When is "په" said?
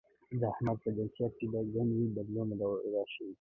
0.83-0.89